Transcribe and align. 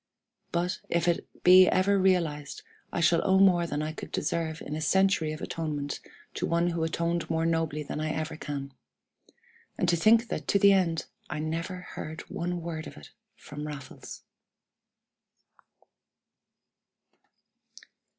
But, 0.51 0.79
if 0.89 1.07
it 1.07 1.27
be 1.43 1.67
ever 1.67 1.99
realized, 1.99 2.63
I 2.91 3.01
shall 3.01 3.21
owe 3.23 3.37
more 3.37 3.67
than 3.67 3.83
I 3.83 3.91
could 3.91 4.11
deserve 4.11 4.59
in 4.59 4.75
a 4.75 4.81
century 4.81 5.31
of 5.31 5.41
atonement 5.41 5.99
to 6.33 6.47
one 6.47 6.69
who 6.71 6.83
atoned 6.83 7.29
more 7.29 7.45
nobly 7.45 7.83
than 7.83 7.99
I 7.99 8.09
ever 8.09 8.35
can. 8.35 8.73
And 9.77 9.87
to 9.87 9.95
think 9.95 10.29
that 10.29 10.47
to 10.47 10.57
the 10.57 10.73
end 10.73 11.05
I 11.29 11.37
never 11.37 11.81
heard 11.81 12.21
one 12.31 12.61
word 12.63 12.87
of 12.87 12.97
it 12.97 13.11
from 13.35 13.67
Raffles! 13.67 14.23